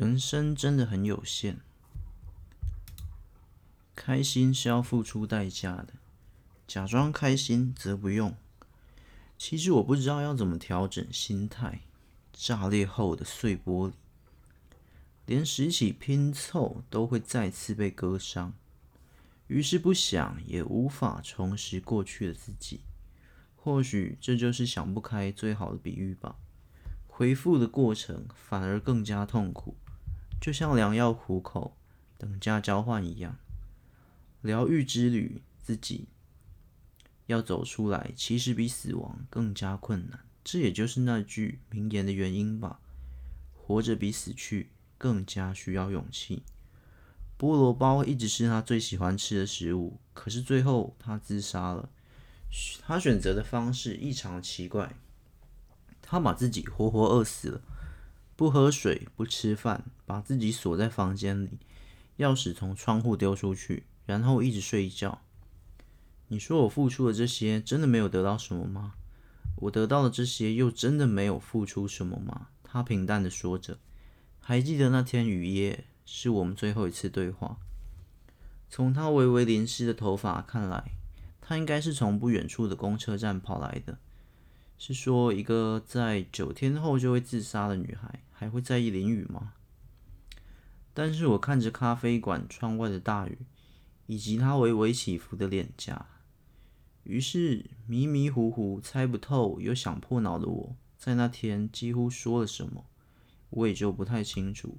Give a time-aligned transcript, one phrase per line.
[0.00, 1.58] 人生真的很有限，
[3.96, 5.94] 开心是要付出代价的，
[6.68, 8.36] 假装开心则不用。
[9.36, 11.80] 其实我不知道要怎么调整心态，
[12.32, 13.94] 炸裂后的碎玻璃，
[15.26, 18.54] 连拾起拼凑都会再次被割伤。
[19.48, 22.82] 于是不想也无法重拾过去的自己。
[23.56, 26.36] 或许这就是想不开最好的比喻吧。
[27.08, 29.76] 回复的过程反而更加痛苦，
[30.40, 31.76] 就像良药苦口，
[32.16, 33.36] 等价交换一样。
[34.40, 36.06] 疗愈之旅，自己
[37.26, 40.20] 要走出来，其实比死亡更加困难。
[40.44, 42.80] 这也就是那句名言的原因吧。
[43.52, 46.42] 活着比死去更加需要勇气。
[47.38, 51.90] 菠萝包一直是他最喜欢吃的食物，可是最后他自杀了。
[52.80, 54.94] 他选择的方式异常奇怪。
[56.00, 57.60] 他把自己活活饿死了，
[58.38, 61.58] 不喝水，不吃饭，把自己锁在房间里，
[62.18, 65.22] 钥匙从窗户丢出去，然后一直睡一觉。
[66.28, 68.94] 你说我付出的这些真的没有得到什么吗？
[69.56, 72.46] 我得到的这些又真的没有付出什么吗？
[72.62, 73.76] 他平淡地说着。
[74.38, 77.58] 还记得那天雨夜，是我们最后一次对话。
[78.70, 80.92] 从他微微淋湿的头发看来，
[81.40, 83.98] 他应该是从不远处的公车站跑来的。
[84.78, 89.54] 是说，一个在九天后就会自杀的女孩，还会在意淋雨吗？
[90.94, 93.38] 但是我看着咖啡馆窗外的大雨，
[94.06, 96.06] 以及他微微起伏的脸颊，
[97.02, 102.86] 于是迷迷糊糊、猜不透又想破脑的我，在那天几乎说了什么，
[103.50, 104.78] 我也就不太清楚，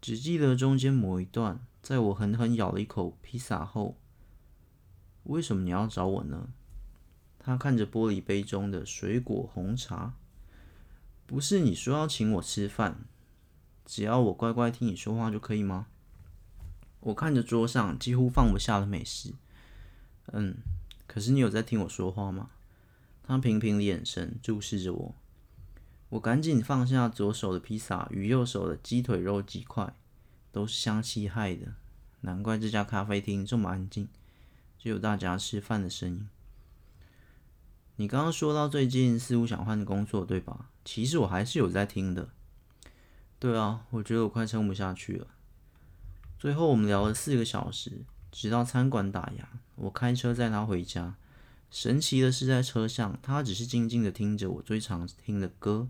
[0.00, 3.96] 只记得中间某一段，在我狠狠咬了一口披萨后，
[5.22, 6.48] 为什么你要找我呢？
[7.38, 10.14] 他看着玻璃杯中的水果红茶，
[11.32, 13.06] 不是你说要请我吃饭，
[13.86, 15.86] 只要我乖乖听你说话就可以吗？
[17.00, 19.32] 我看着桌上几乎放不下的美食，
[20.26, 20.58] 嗯，
[21.06, 22.50] 可是你有在听我说话吗？
[23.22, 25.14] 他平平的眼神注视着我，
[26.10, 29.96] 我赶紧放下左手的披萨与右手的鸡腿肉鸡块，
[30.52, 31.72] 都是香气害的，
[32.20, 34.06] 难怪这家咖啡厅这么安静，
[34.78, 36.28] 只有大家吃饭的声音。
[38.02, 40.70] 你刚刚说到最近似乎想换工作，对吧？
[40.84, 42.30] 其实我还是有在听的。
[43.38, 45.28] 对啊，我觉得我快撑不下去了。
[46.36, 49.44] 最后我们聊了四个小时，直到餐馆打烊，
[49.76, 51.14] 我开车载他回家。
[51.70, 55.88] 神奇的是，在车上他只是静静的听着我最常听的歌，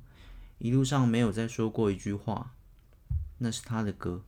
[0.59, 2.53] 一路上没有再说过一句话。
[3.39, 4.23] 那是他的歌。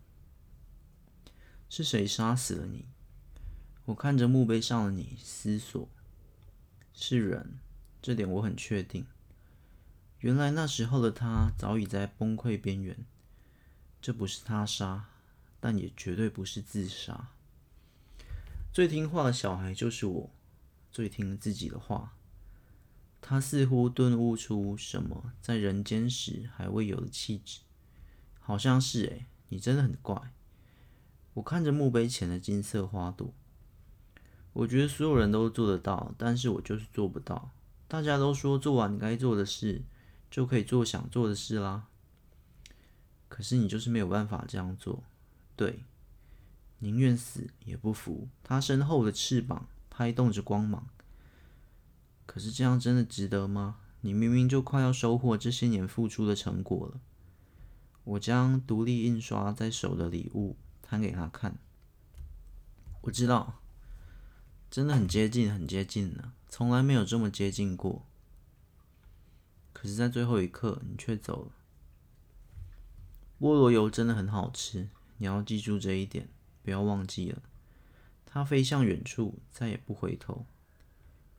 [1.68, 2.86] 是谁杀死了你？
[3.84, 5.86] 我看着墓碑上的你，思索。
[6.94, 7.58] 是人。
[8.04, 9.06] 这点我很确定。
[10.18, 13.06] 原来那时候的他早已在崩溃边缘。
[13.98, 15.06] 这不是他杀，
[15.58, 17.30] 但也绝对不是自杀。
[18.70, 20.30] 最听话的小孩就是我，
[20.92, 22.12] 最听自己的话。
[23.22, 27.60] 他似乎顿悟出什么在人间时还未有的气质。
[28.38, 30.30] 好像是诶，你真的很怪。
[31.32, 33.32] 我看着墓碑前的金色花朵，
[34.52, 37.50] 我觉得所有人都做得到，但是我就是做不到。
[37.86, 39.82] 大家都说做完该做的事，
[40.30, 41.86] 就可以做想做的事啦。
[43.28, 45.04] 可是你就是没有办法这样做，
[45.56, 45.84] 对，
[46.78, 48.28] 宁愿死也不服。
[48.42, 50.88] 他身后的翅膀拍动着光芒。
[52.26, 53.76] 可是这样真的值得吗？
[54.00, 57.00] 你明明就快要收获这些年付出的成果了。
[58.04, 61.58] 我将独立印刷在手的礼物摊给他看。
[63.02, 63.60] 我知道。
[64.74, 68.08] 真的很接近，很接近了，从来没有这么接近过。
[69.72, 71.52] 可是，在最后一刻，你却走了。
[73.38, 76.28] 菠萝油真的很好吃，你要记住这一点，
[76.64, 77.40] 不要忘记了。
[78.26, 80.44] 它飞向远处，再也不回头。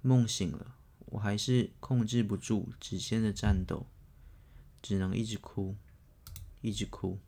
[0.02, 3.88] 梦醒了，我还是控制不住指尖的颤抖，
[4.81, 5.75] 只能一直哭，
[6.61, 7.20] 一直哭。